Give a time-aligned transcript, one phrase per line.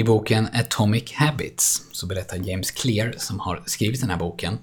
[0.00, 4.58] I boken Atomic Habits så berättar James Clear, som har skrivit den här boken,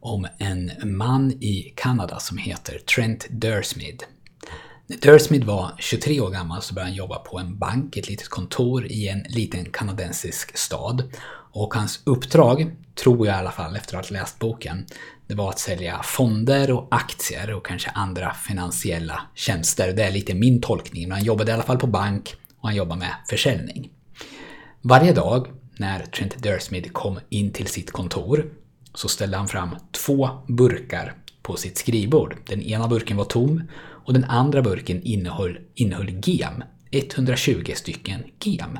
[0.00, 4.02] om en man i Kanada som heter Trent Dursmid.
[4.86, 8.28] När Dursmid var 23 år gammal så började han jobba på en bank, ett litet
[8.28, 11.02] kontor i en liten kanadensisk stad.
[11.52, 14.86] Och hans uppdrag, tror jag i alla fall efter att ha läst boken,
[15.26, 19.92] det var att sälja fonder och aktier och kanske andra finansiella tjänster.
[19.92, 22.76] Det är lite min tolkning, men han jobbade i alla fall på bank och han
[22.76, 23.90] jobbade med försäljning.
[24.82, 28.44] Varje dag när Trent Dursmid kom in till sitt kontor
[28.94, 32.36] så ställde han fram två burkar på sitt skrivbord.
[32.46, 36.62] Den ena burken var tom och den andra burken innehöll, innehöll gem.
[36.90, 38.78] 120 stycken gem.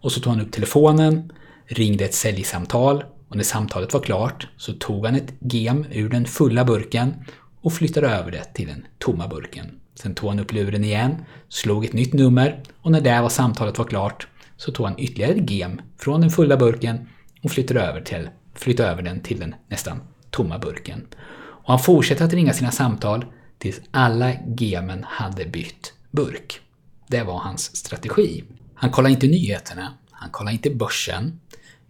[0.00, 1.32] Och så tog han upp telefonen,
[1.66, 6.24] ringde ett säljsamtal och när samtalet var klart så tog han ett gem ur den
[6.24, 7.14] fulla burken
[7.60, 9.80] och flyttade över det till den tomma burken.
[9.94, 13.78] Sen tog han upp luren igen, slog ett nytt nummer och när det var samtalet
[13.78, 17.08] var klart så tog han ytterligare ett gem från den fulla burken
[17.42, 21.06] och flyttade över, till, flyttade över den till den nästan tomma burken.
[21.36, 23.24] Och han fortsatte att ringa sina samtal
[23.58, 26.60] tills alla gemen hade bytt burk.
[27.08, 28.44] Det var hans strategi.
[28.74, 31.40] Han kollade inte nyheterna, han kollade inte börsen,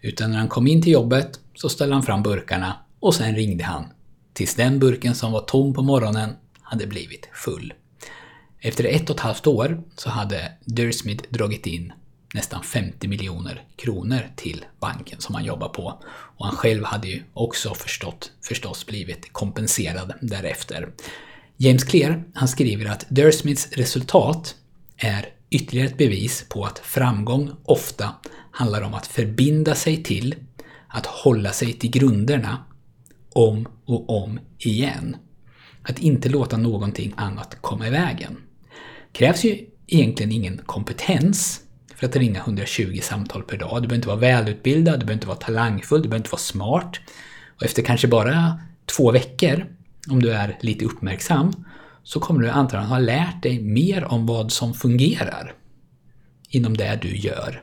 [0.00, 3.64] utan när han kom in till jobbet så ställde han fram burkarna och sen ringde
[3.64, 3.84] han
[4.33, 7.72] tills den burken som var tom på morgonen hade blivit full.
[8.60, 11.92] Efter ett och ett halvt år så hade Dursmith dragit in
[12.34, 16.02] nästan 50 miljoner kronor till banken som han jobbar på.
[16.36, 20.88] Och han själv hade ju också förstått, förstås blivit kompenserad därefter.
[21.56, 24.54] James Clear han skriver att Dursmiths resultat
[24.96, 28.14] är ytterligare ett bevis på att framgång ofta
[28.50, 30.34] handlar om att förbinda sig till,
[30.88, 32.64] att hålla sig till grunderna
[33.32, 35.16] om och om igen.
[35.82, 38.36] Att inte låta någonting annat komma i vägen.
[39.12, 41.63] krävs ju egentligen ingen kompetens
[41.97, 43.83] för att ringa 120 samtal per dag.
[43.83, 47.00] Du behöver inte vara välutbildad, du behöver inte vara talangfull, du behöver inte vara smart.
[47.56, 48.60] Och efter kanske bara
[48.97, 49.66] två veckor,
[50.09, 51.65] om du är lite uppmärksam,
[52.03, 55.54] så kommer du antagligen ha lärt dig mer om vad som fungerar
[56.49, 57.62] inom det du gör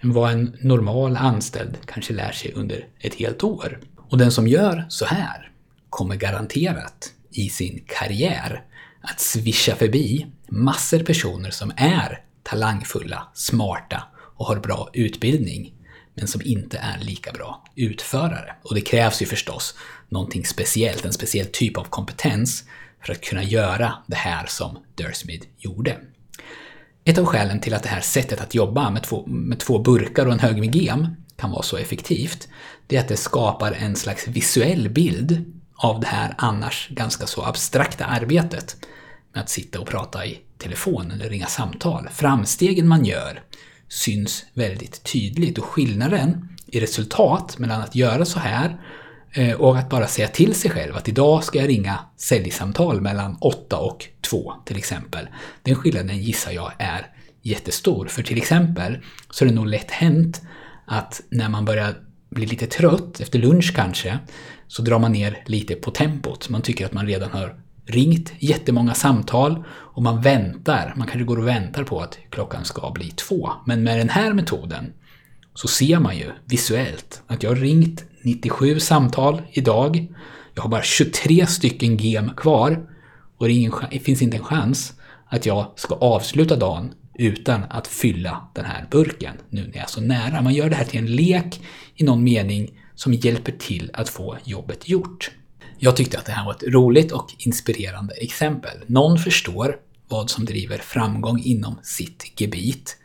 [0.00, 3.80] än vad en normal anställd kanske lär sig under ett helt år.
[3.96, 5.50] Och den som gör så här
[5.90, 8.64] kommer garanterat i sin karriär
[9.00, 14.02] att svischa förbi massor personer som är talangfulla, smarta
[14.36, 15.74] och har bra utbildning,
[16.14, 18.54] men som inte är lika bra utförare.
[18.62, 19.74] Och det krävs ju förstås
[20.08, 22.64] någonting speciellt, en speciell typ av kompetens
[23.04, 25.98] för att kunna göra det här som Dursmid gjorde.
[27.04, 30.26] Ett av skälen till att det här sättet att jobba med två, med två burkar
[30.26, 32.48] och en hög med gem kan vara så effektivt,
[32.86, 37.42] det är att det skapar en slags visuell bild av det här annars ganska så
[37.42, 38.76] abstrakta arbetet
[39.32, 42.08] med att sitta och prata i telefon eller ringa samtal.
[42.12, 43.42] Framstegen man gör
[43.88, 48.80] syns väldigt tydligt och skillnaden i resultat mellan att göra så här
[49.32, 53.36] eh, och att bara säga till sig själv att idag ska jag ringa säljsamtal mellan
[53.40, 55.28] 8 och 2 till exempel.
[55.62, 57.06] Den skillnaden gissar jag är
[57.42, 58.06] jättestor.
[58.06, 58.98] För till exempel
[59.30, 60.42] så är det nog lätt hänt
[60.86, 61.94] att när man börjar
[62.30, 64.18] bli lite trött, efter lunch kanske,
[64.68, 66.48] så drar man ner lite på tempot.
[66.48, 71.38] Man tycker att man redan har ringt jättemånga samtal och man väntar, man kanske går
[71.38, 73.50] och väntar på att klockan ska bli två.
[73.66, 74.92] Men med den här metoden
[75.54, 80.06] så ser man ju visuellt att jag har ringt 97 samtal idag.
[80.54, 82.88] Jag har bara 23 stycken gem kvar
[83.36, 84.92] och det finns inte en chans
[85.28, 89.88] att jag ska avsluta dagen utan att fylla den här burken nu när jag är
[89.88, 90.42] så nära.
[90.42, 91.60] Man gör det här till en lek
[91.94, 95.30] i någon mening som hjälper till att få jobbet gjort.
[95.84, 98.78] Jag tyckte att det här var ett roligt och inspirerande exempel.
[98.86, 99.76] Någon förstår
[100.08, 102.96] vad som driver framgång inom sitt gebit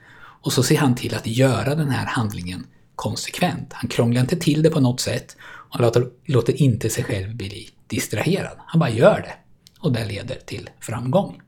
[0.42, 3.74] och så ser han till att göra den här handlingen konsekvent.
[3.74, 7.70] Han krånglar inte till det på något sätt och låter, låter inte sig själv bli
[7.88, 8.58] distraherad.
[8.66, 9.34] Han bara gör det
[9.80, 11.42] och det leder till framgång.